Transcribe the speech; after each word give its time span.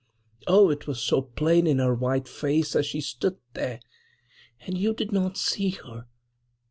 Oh, 0.47 0.71
it 0.71 0.87
was 0.87 0.99
so 0.99 1.21
plain 1.21 1.67
in 1.67 1.77
her 1.77 1.93
white 1.93 2.27
face 2.27 2.75
as 2.75 2.87
she 2.87 3.01
stood 3.01 3.37
there. 3.53 3.79
And 4.65 4.75
you 4.75 4.95
did 4.95 5.11
not 5.11 5.37
see 5.37 5.69
her?" 5.69 6.07